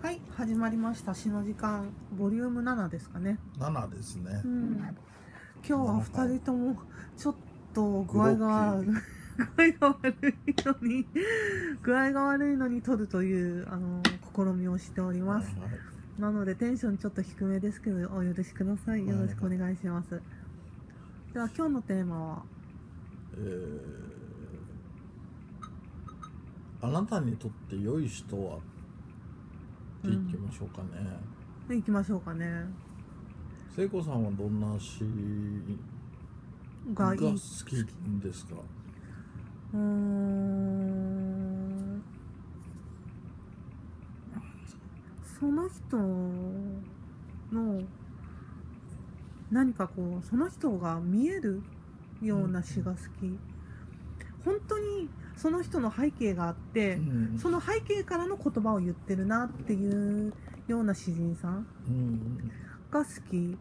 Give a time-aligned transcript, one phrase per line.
[0.00, 1.12] はい始まりました。
[1.12, 4.42] 詩の時間ボリューム7ですかね、7ですね。
[4.44, 4.48] う。
[4.48, 4.96] ん、今
[5.62, 6.76] 日は2人とも
[7.16, 7.34] ちょっ
[7.74, 8.86] と具合が悪い。
[8.86, 8.94] 具
[9.56, 10.14] 合が悪
[10.46, 11.06] いのに
[11.82, 14.00] 具合が悪いのに撮るというあの
[14.34, 15.50] 試みをしております。
[15.54, 15.70] はいはい。
[16.20, 19.04] なのでテンションちょっと低めですけどお許しください。
[19.04, 20.22] よろしくお願いします。
[21.34, 22.42] では今日のテーマは？
[23.36, 24.08] えー
[26.80, 28.58] あなたにとって良い人は
[29.98, 30.88] って言ってみましょうかね。
[31.68, 32.66] で行きましょうかね。
[33.74, 35.00] 聖子さんはどんな詩
[36.94, 37.22] が好き
[38.22, 38.54] ですか？
[39.74, 42.02] うーん。
[45.38, 47.80] その人の
[49.52, 51.62] 何かこうその人が見える
[52.20, 53.02] ような詩が好き、
[54.44, 57.38] 本当にその人の背景があって、うん。
[57.38, 60.34] その背景からの言葉を言ってるなっていう
[60.66, 62.50] ような詩人さんうん。
[62.90, 63.56] が好き。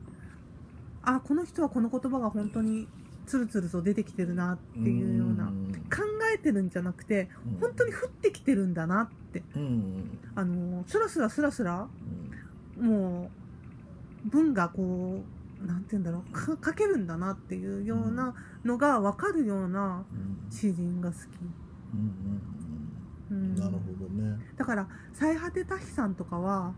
[1.03, 2.87] あこの人はこの言葉が本当に
[3.25, 5.71] つるつると出てきてるなっていうような、ん。
[5.89, 6.01] 考
[6.33, 7.59] えてるんじゃなくてうん。
[7.59, 9.43] 本当に降ってきてるんだなって。
[9.55, 10.17] うん。
[10.35, 11.87] あのスラスラスラスラ
[12.79, 13.29] も
[14.25, 15.21] う文がこ
[15.63, 20.51] うなんて言うんだろうか書けるんだなっていうようなのが分かるようなうん。
[20.51, 21.19] 詩人が好き、
[21.93, 23.55] うんううんん。
[23.55, 24.37] なるほどね。
[24.55, 26.73] だから最果てタヒさんとかは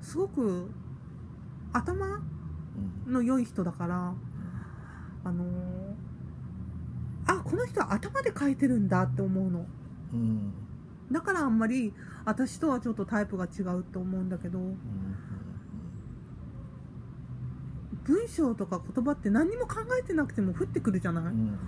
[0.00, 0.70] すごく
[1.72, 2.06] 頭
[3.06, 3.12] うん。
[3.12, 4.14] の良い人だから
[5.24, 5.44] あの
[7.26, 9.66] あこの人は頭で書いてるんだって思うの。
[10.12, 10.52] うん。
[11.12, 11.92] だからあんまり
[12.24, 14.76] 私とはちょっとタイプが違うと思うんだけどうん
[18.04, 21.58] 文章とか言葉って何にも考えてなくても降ってくるじゃない、うん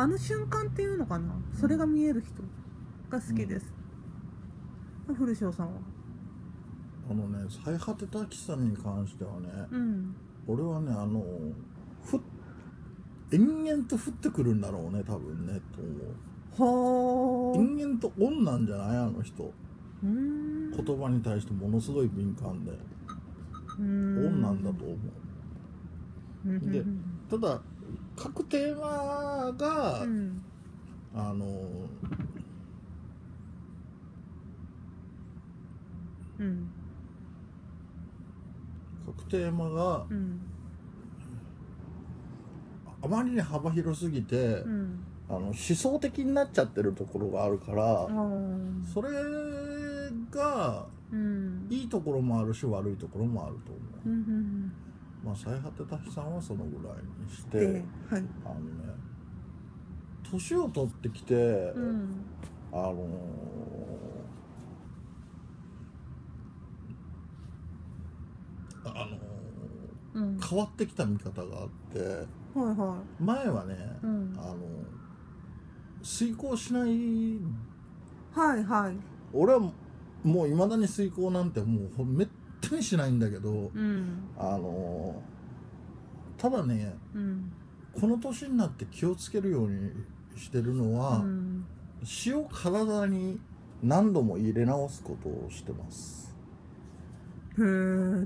[0.00, 1.34] あの瞬間っていうのかな？
[1.58, 2.40] それが見える人
[3.10, 3.74] が好きです、
[5.12, 5.80] 古城さんは？
[7.10, 10.14] あのね最果てたきさんに関してはね、うん。
[10.46, 11.24] 俺はねあの
[12.04, 12.20] ふ
[13.32, 16.70] 延々と降ってくるんだろうね多分ねと思
[17.50, 17.52] う。
[17.52, 17.58] はあ。
[17.58, 18.96] 延々とオンなんじゃない？
[18.98, 19.42] あの人。
[19.42, 20.70] うーん。
[20.70, 22.70] 言葉に対してものすごい敏感で。
[23.80, 26.70] オンなんだと思う。
[26.70, 26.84] で
[27.30, 27.60] ただ
[28.16, 30.42] 各テーマが、うん。
[31.14, 31.46] あの
[36.38, 36.70] うん。
[39.06, 40.40] 各テーマがうん。
[43.00, 45.04] あまりに幅広すぎて、うん。
[45.28, 48.08] あの思想的になっちゃってるところがあるから、
[48.92, 49.10] それ
[50.30, 51.66] がうん。
[51.70, 54.87] いいところもあるし悪いところもあると思う
[55.28, 57.66] まあ最果てた日さんはそのぐらいにして、で
[58.10, 58.24] はい。
[58.46, 58.94] あのね
[60.30, 62.24] 年を取ってきて、うん。
[62.72, 69.18] あのーあのー
[70.14, 70.40] うん。
[70.40, 74.34] 変わってきた見方があってはいは前はね、いうん。
[74.38, 74.56] あの
[76.02, 77.38] 遂行しない
[78.32, 78.96] はいはい。
[79.34, 79.60] 俺は
[80.24, 82.28] もういまだに遂行なんてもうほめっ
[82.60, 84.28] たにしないんだけどうん。
[84.36, 85.22] あの
[86.36, 87.52] ただねうん。
[87.98, 89.90] この年になって気をつけるように
[90.36, 91.64] してるのは、うん。
[92.04, 93.40] 詩を体に
[93.82, 96.34] 何度も入れ直すことをしてます。
[97.58, 97.64] へえ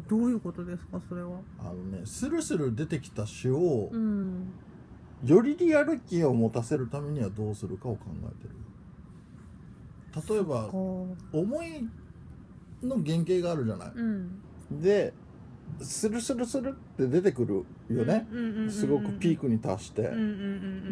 [0.09, 1.38] どういうことですかそれは？
[1.59, 4.53] あのねスルスル出てきた詩をうん。
[5.25, 10.34] よりリアリティを持たせるためにはどうするかを考えてる。
[10.34, 11.88] 例えばこ思い
[12.82, 14.81] の原型があるじゃない、ううん。
[14.82, 15.12] で
[15.81, 18.26] スルスルスルって出てくるよね、
[18.69, 20.10] すごくピークに達して、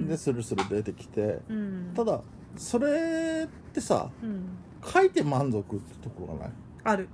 [0.09, 1.41] でスルスル出てきて。
[1.49, 1.93] うん。
[1.95, 2.21] ただ
[2.57, 4.49] それってさうん。
[4.83, 6.53] 書いて満足ってところがない？
[6.85, 7.09] ある。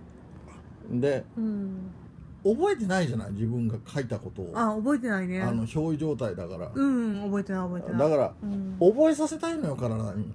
[0.91, 1.91] でうん。
[2.45, 3.33] 覚えてないじゃない？
[3.33, 4.53] 自分が書いたことを。
[4.55, 5.41] ああ覚えてないね。
[5.41, 7.99] の表意状態だから、うん覚えてない覚えてない。
[7.99, 8.77] だからうん。
[8.79, 10.33] 覚えさせたいのよ体に。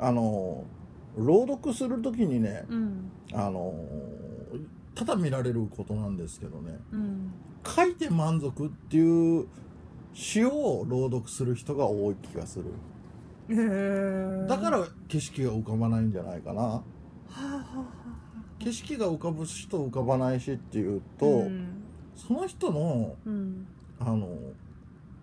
[0.00, 0.64] あの
[1.16, 3.10] 朗読する時にねうん。
[3.32, 3.74] あの
[4.94, 7.32] ただ見られることなんですけどねうん。
[7.66, 9.46] 書いて満足っていう
[10.12, 12.66] 詩を朗読する人が多い気がする。
[14.46, 16.82] だから景色が浮かばないんじゃないかな。
[18.58, 21.82] 景色が浮かぶ詩と浮かばない詩っていうあと、うん
[22.14, 23.66] その人のうん。
[23.98, 24.28] あの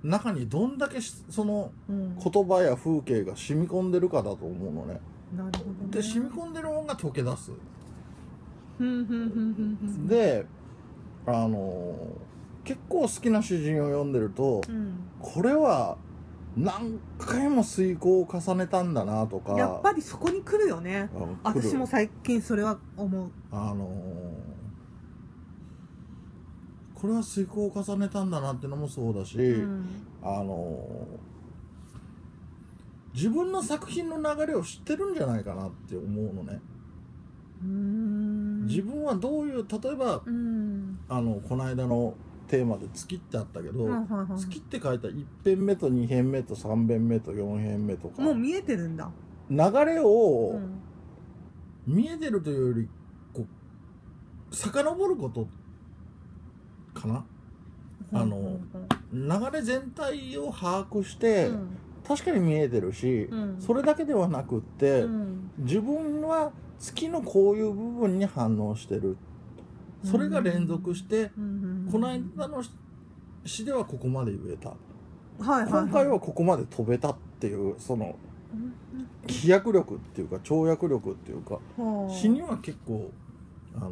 [0.03, 2.17] 中にどんだけしそのうん。
[2.17, 4.99] 言葉や風景が染み込んでるかだと思うのね
[5.35, 5.91] なるほどね。
[5.91, 7.51] で染み込んでるものが溶け出す。
[10.07, 10.45] で
[11.27, 11.95] あの
[12.63, 14.93] 結構好きな詩人を読んでるとうん。
[15.19, 15.97] これは
[16.57, 19.53] 何回も遂行を重ねたんだなとか。
[19.53, 21.09] やっぱりそこに来るよね。
[21.43, 23.31] 私も最近それは思う。
[23.51, 24.51] あのー
[26.93, 29.85] これは遂行を重ねたんだなってのもそうだし、うん。
[30.21, 31.30] あのー
[33.13, 36.61] 自分の作品の流れを知ってるんじゃないかなって思うのね、
[38.67, 40.99] 自分はどういう例えばうん。
[41.09, 42.15] あのこの間の
[42.47, 43.87] テーマで「月」ってあったけど、
[44.37, 48.21] 月って書いた1編目と2編目と3編目と4編目とか。
[48.21, 49.11] もう見えてるんだ、
[49.49, 51.93] 流れをうん。
[51.95, 52.89] 見えてるというより
[53.33, 53.45] こ
[54.51, 55.47] う遡ること
[56.93, 57.25] かな。
[58.13, 58.59] あの
[59.13, 61.67] 流れ全体を把握して、うん
[62.11, 63.61] 確かに見えてるし、うん。
[63.61, 65.51] それだけではなくって、うん。
[65.59, 69.15] 自分は月のこういう部分に反応してる。
[70.03, 71.89] それが連続して、うん。
[71.89, 72.61] この間の
[73.45, 75.67] 詩ではここまで言えた、はいはいい。
[75.69, 78.17] 今回はここまで飛べたっていうその
[78.53, 78.73] うん。
[79.27, 82.13] 飛躍力っていうか跳躍力っていうかはあ。
[82.13, 83.09] 詩には結構
[83.77, 83.91] あの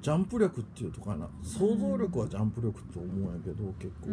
[0.00, 1.28] ジャンプ力っていうとかな。
[1.42, 4.06] 想像力はジャンプ力と思うんやけど結構、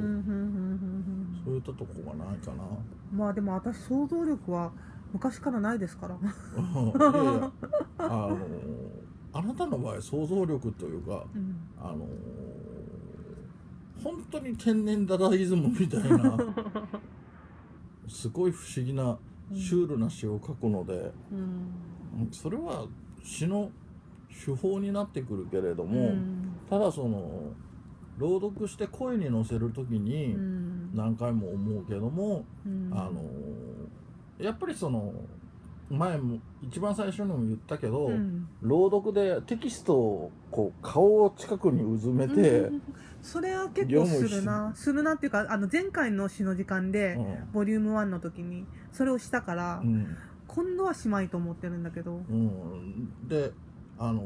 [1.45, 2.63] そういったとこがないかな。
[2.63, 4.71] うんまあでも私想像力は
[5.13, 6.15] 昔からないですから。
[6.15, 7.51] いやいや。
[7.97, 8.37] あの
[9.33, 11.55] あなたの場合想像力というかうん。
[11.79, 12.07] あの
[14.03, 16.37] 本当に天然ダダイズムみたいな
[18.07, 19.17] すごい不思議な
[19.53, 22.85] シュールな詩を書くので、うんそれは
[23.23, 23.69] 詩の
[24.45, 26.51] 手法になってくるけれども、うん。
[26.69, 27.53] ただその
[28.17, 30.95] 朗読して声に乗せる時うにん。
[30.95, 32.91] 何回も思うけども、うん。
[32.93, 33.21] あの
[34.39, 35.13] やっぱりその
[35.89, 38.47] 前も一番最初にも言ったけど、うん。
[38.61, 42.81] 朗読でテキストをこう顔を近くにうずめて、うん
[43.25, 44.71] それは結構するな。
[44.75, 47.17] するなっていうかあの前回の詩の時間で、
[47.53, 50.15] ボリューム1の時にそれをしたから、うん。
[50.47, 52.21] 今度はしまいと思ってるんだけど。
[52.29, 53.27] うん。
[53.27, 53.51] で
[53.97, 54.23] あの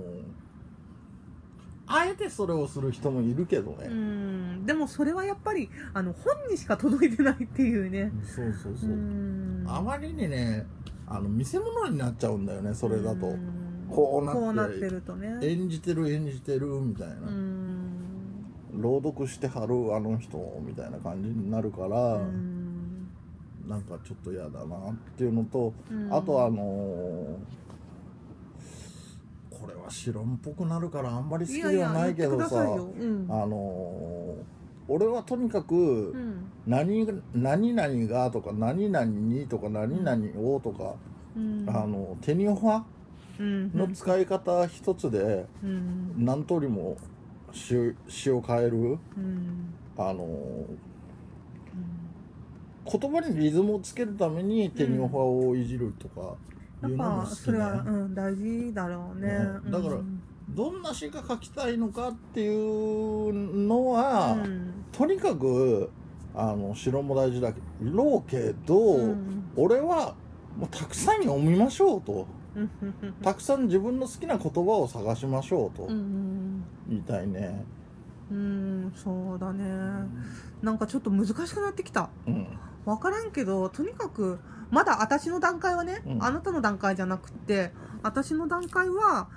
[1.91, 4.65] あえてそれをする人もいるけどうね、ん。
[4.65, 8.11] でもそれはやっぱりあの本にしか届いてないっていうね。
[8.23, 8.89] そうそうそう。
[8.91, 9.65] う、ん。
[9.67, 10.67] あまりにね
[11.07, 13.87] あの見せ物になっちゃうんだよねそれだと、うん。
[13.89, 14.87] こうなって。
[14.87, 15.39] るとね。
[15.41, 17.91] 演じてる演じてるみたいな、うん。
[18.75, 23.09] 朗読してはるあの人みたいな感じになるから、うん。
[23.67, 26.13] なんかちょっと嫌だなっていうのと、うん。
[26.13, 27.35] あとあのー
[29.59, 32.61] これは白っぽくなるからあんまり好きではないけどさ。
[32.61, 34.59] あのー
[34.91, 36.51] 俺はとにかくうん。
[36.65, 40.95] 何何々がとか何々にとか何々をとか、
[41.37, 41.65] うん。
[41.69, 43.71] あの手にうん。
[43.75, 46.13] の使い方一つでうん。
[46.17, 46.97] 何通りも
[47.51, 47.75] 詩
[48.07, 49.73] 詩を変えるうん。
[49.95, 50.89] あのー
[52.91, 55.17] 言葉にリズムをつけるために手に hoa
[55.47, 56.33] をいじるとか
[56.81, 59.27] やっぱそれは、うん、大事だろうね、
[59.65, 59.71] うん。
[59.71, 63.33] だからうんどんな詩が書きたいのかっていう
[63.67, 64.85] のは、うん。
[64.91, 65.91] とにかく
[66.33, 69.51] あの城も大事だけどけど、うん。
[69.55, 70.15] 俺は
[70.57, 72.25] もうたくさん読みましょうと。
[72.55, 72.69] うん。
[73.21, 75.83] たくさん自分の好きな言葉を探しましょうと。
[75.83, 77.63] うん言いたいね。
[78.31, 79.63] うんそうだね。
[80.61, 82.09] なんかちょっと難しくなってきた。
[82.27, 82.47] うん。
[82.85, 84.39] 分からんけどとにかく
[84.71, 86.23] まだ私の段階はね、うん。
[86.23, 87.71] あなたの段階じゃなくって
[88.03, 89.27] 私の段階は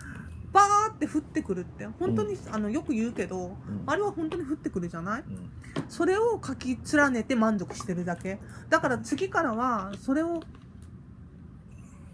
[0.52, 3.56] バーって降ってくるって本当に、あのよく言うけどうん。
[3.86, 5.22] あれは本当に降ってくるじゃない？
[5.22, 5.50] うん。
[5.88, 8.38] それを書き連ねて満足してるだけ。
[8.68, 10.42] だから次からはそれを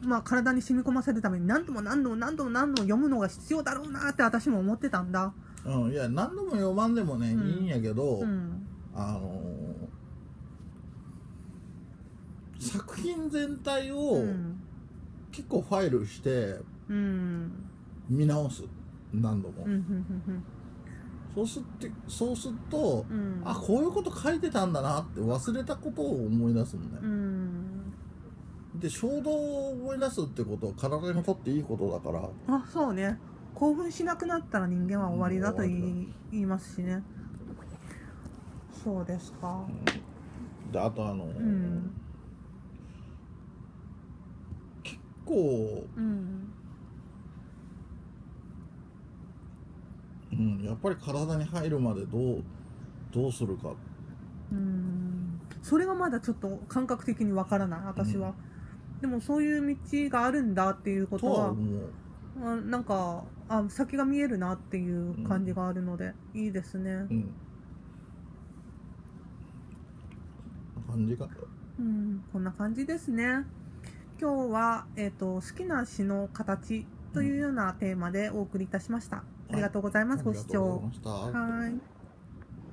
[0.00, 5.32] まあ体に染み込ませるために何度も何度も何度も何度も読むのが必要だろうなって私も思ってたんだ。
[5.66, 7.48] うん、いや何度も読まんでもね、うん。
[7.48, 8.64] いいんやけど、うん。
[8.94, 9.67] あのー
[12.58, 14.60] 作品全体うをん。
[15.30, 16.56] 結構ファイルして
[16.88, 17.50] うん。
[18.08, 18.64] 見直す
[19.12, 20.44] 何度も、うんうん
[21.34, 23.16] そうすってそうすると、うん。
[23.16, 27.92] うんあこういうこと書いてたんだなって忘れたことを思い出すんだよ、うん。
[28.74, 32.56] で衝動を思い出すってことは体にとっていいことだから。
[32.56, 33.18] あそうね。
[33.54, 37.02] 興奮しなくなったら人間は終わりだと言いますしね。
[38.84, 39.64] そうですか。
[40.72, 41.90] であとあのーうん
[44.82, 44.98] 結
[45.28, 46.52] 構、うん。
[50.32, 52.42] うん、やっぱり体に入るまでどう
[53.12, 53.74] どうするか。
[54.52, 55.40] うん。
[55.62, 58.34] それはまだちょっと感覚的にわからない私は、
[59.00, 59.76] でもそういう道
[60.10, 61.54] があるんだっていうことは
[62.38, 66.90] とはなんかあ先が見えるなっていう感じがあるので、いいですね。
[66.92, 67.34] うん、
[70.86, 71.28] 感じか。
[71.78, 73.44] うん、こんな感じですね。
[74.20, 76.84] 今日は、えっ、と、好きな詩の形
[77.14, 79.18] というようなテーマでお送りいたしました。
[79.18, 80.24] ありがとうございます。
[80.24, 80.82] ご視聴。
[81.04, 81.97] はい。